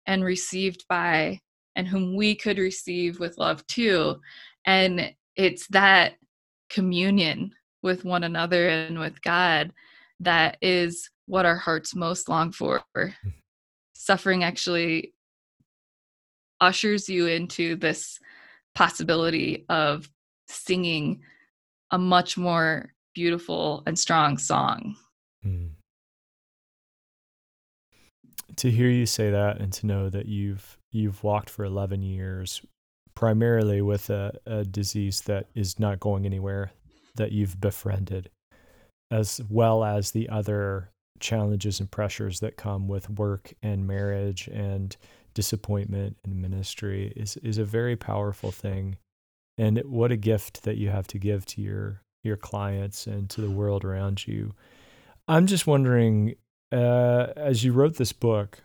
[0.06, 1.40] and received by
[1.76, 4.20] and whom we could receive with love too.
[4.66, 6.14] And it's that
[6.70, 7.52] communion
[7.82, 9.72] with one another and with God
[10.20, 12.80] that is what our hearts most long for.
[12.96, 13.28] Mm-hmm.
[13.94, 15.12] Suffering actually
[16.60, 18.18] ushers you into this
[18.74, 20.08] possibility of
[20.48, 21.20] singing
[21.90, 24.96] a much more beautiful and strong song.
[25.44, 25.70] Mm.
[28.56, 32.62] To hear you say that and to know that you've you've walked for 11 years
[33.14, 36.72] primarily with a, a disease that is not going anywhere
[37.16, 38.30] that you've befriended
[39.12, 40.90] as well as the other
[41.20, 44.96] challenges and pressures that come with work and marriage and
[45.34, 48.96] disappointment and ministry is is a very powerful thing.
[49.58, 53.42] And what a gift that you have to give to your your clients and to
[53.42, 54.54] the world around you.
[55.28, 56.34] I'm just wondering
[56.72, 58.58] uh, as you wrote this book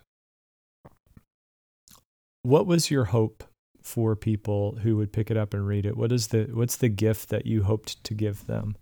[2.44, 3.44] what was your hope
[3.82, 6.90] for people who would pick it up and read it what is the what's the
[6.90, 8.76] gift that you hoped to give them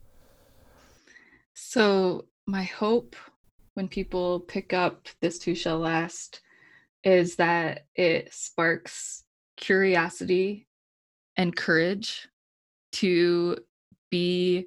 [1.54, 3.16] so my hope
[3.76, 6.42] when people pick up this too shall last
[7.04, 9.24] is that it sparks
[9.58, 10.68] curiosity
[11.38, 12.28] and courage
[12.92, 13.58] to
[14.10, 14.66] be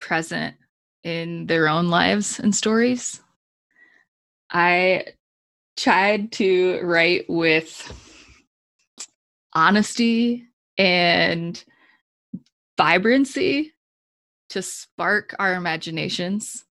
[0.00, 0.54] present
[1.02, 3.20] in their own lives and stories.
[4.50, 5.06] I
[5.76, 8.13] tried to write with
[9.54, 10.46] honesty
[10.78, 11.62] and
[12.76, 13.72] vibrancy
[14.50, 16.64] to spark our imaginations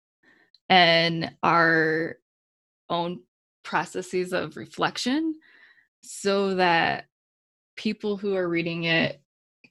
[0.68, 2.16] and our
[2.88, 3.20] own
[3.62, 5.34] processes of reflection
[6.02, 7.06] so that
[7.76, 9.20] people who are reading it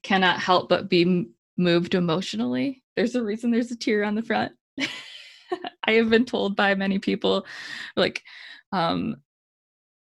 [0.04, 2.84] cannot help but be moved emotionally.
[2.96, 4.54] There's a reason there's a tear on the front.
[5.86, 7.46] I have been told by many people,
[7.96, 8.24] like,
[8.72, 9.18] um,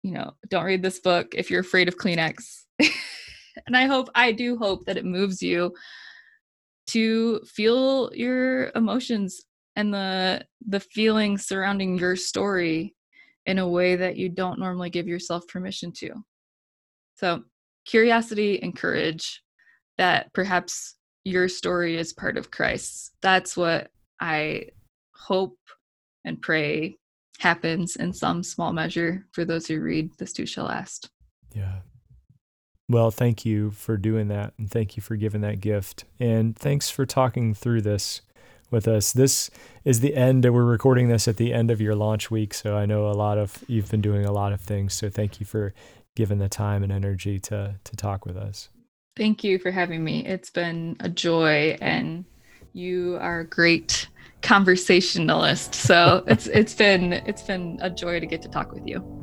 [0.03, 2.63] you know, don't read this book if you're afraid of Kleenex.
[3.65, 5.73] And I hope, I do hope that it moves you
[6.87, 9.41] to feel your emotions
[9.75, 12.95] and the the feelings surrounding your story
[13.45, 16.11] in a way that you don't normally give yourself permission to.
[17.15, 17.43] So,
[17.85, 19.43] curiosity and courage
[19.97, 23.11] that perhaps your story is part of Christ's.
[23.21, 23.89] That's what
[24.19, 24.67] I
[25.15, 25.57] hope
[26.25, 26.97] and pray
[27.39, 31.09] happens in some small measure for those who read This Too Shall Last.
[31.53, 31.79] Yeah.
[32.89, 34.53] Well, thank you for doing that.
[34.57, 36.05] And thank you for giving that gift.
[36.19, 38.21] And thanks for talking through this
[38.71, 39.11] with us.
[39.11, 39.49] This
[39.83, 40.45] is the end.
[40.45, 43.38] We're recording this at the end of your launch week, so I know a lot
[43.38, 44.93] of you've been doing a lot of things.
[44.93, 45.73] So thank you for
[46.15, 48.69] giving the time and energy to to talk with us.
[49.15, 50.25] Thank you for having me.
[50.25, 52.25] It's been a joy, and
[52.73, 54.07] you are a great
[54.41, 55.75] conversationalist.
[55.75, 59.16] So it's it's been it's been a joy to get to talk with you.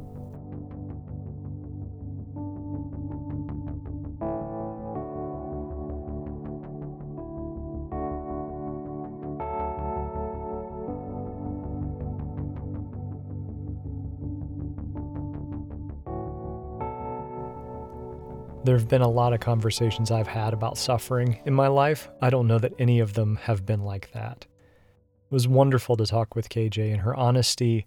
[18.75, 22.09] There have been a lot of conversations I've had about suffering in my life.
[22.20, 24.47] I don't know that any of them have been like that.
[24.47, 27.87] It was wonderful to talk with KJ and her honesty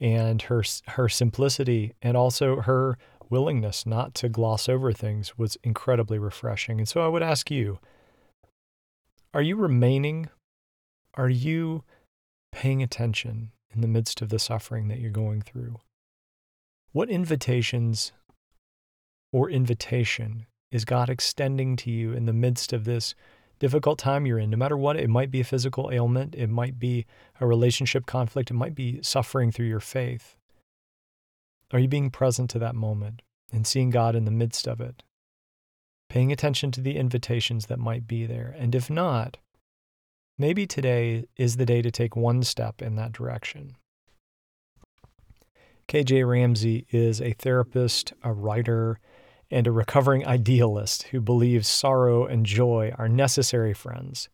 [0.00, 2.96] and her her simplicity and also her
[3.28, 6.78] willingness not to gloss over things was incredibly refreshing.
[6.78, 7.80] And so I would ask you,
[9.34, 10.30] are you remaining
[11.14, 11.82] are you
[12.52, 15.80] paying attention in the midst of the suffering that you're going through?
[16.92, 18.12] What invitations
[19.32, 23.14] or invitation is God extending to you in the midst of this
[23.58, 24.96] difficult time you're in, no matter what?
[24.96, 27.06] It might be a physical ailment, it might be
[27.40, 30.36] a relationship conflict, it might be suffering through your faith.
[31.72, 33.22] Are you being present to that moment
[33.52, 35.02] and seeing God in the midst of it?
[36.08, 38.54] Paying attention to the invitations that might be there.
[38.58, 39.36] And if not,
[40.38, 43.76] maybe today is the day to take one step in that direction.
[45.86, 48.98] KJ Ramsey is a therapist, a writer,
[49.50, 54.28] and a recovering idealist who believes sorrow and joy are necessary friends.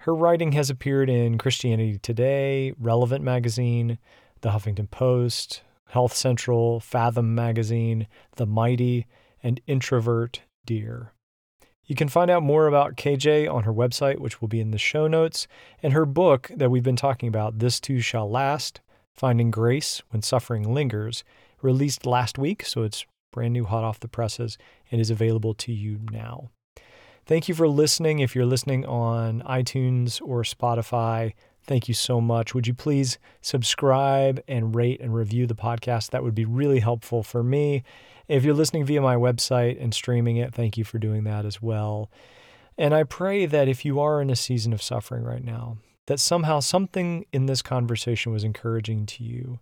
[0.00, 3.98] Her writing has appeared in Christianity Today, Relevant Magazine,
[4.42, 9.06] The Huffington Post, Health Central, Fathom Magazine, The Mighty,
[9.42, 11.12] and Introvert Dear.
[11.84, 14.78] You can find out more about KJ on her website, which will be in the
[14.78, 15.46] show notes,
[15.82, 18.80] and her book that we've been talking about, This Too Shall Last
[19.14, 21.24] Finding Grace When Suffering Lingers,
[21.62, 24.56] released last week, so it's brand new, hot off the presses,
[24.90, 26.48] and is available to you now.
[27.26, 28.20] Thank you for listening.
[28.20, 31.34] If you're listening on iTunes or Spotify,
[31.66, 32.54] thank you so much.
[32.54, 36.12] Would you please subscribe and rate and review the podcast?
[36.12, 37.82] That would be really helpful for me.
[38.26, 41.60] If you're listening via my website and streaming it, thank you for doing that as
[41.60, 42.10] well.
[42.78, 45.76] And I pray that if you are in a season of suffering right now,
[46.06, 49.58] that somehow something in this conversation was encouraging to you.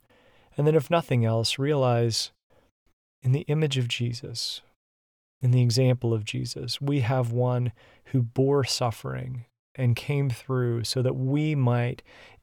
[0.56, 2.30] And then, if nothing else, realize
[3.24, 4.60] in the image of Jesus,
[5.40, 7.72] in the example of Jesus, we have one
[8.06, 12.02] who bore suffering and came through so that we might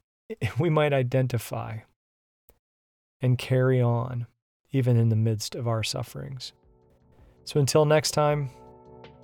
[0.59, 1.77] we might identify
[3.21, 4.25] and carry on
[4.71, 6.53] even in the midst of our sufferings.
[7.43, 8.49] So until next time,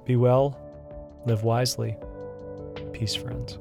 [0.05, 0.59] be well,
[1.25, 1.95] live wisely.
[2.93, 3.57] Peace, friends.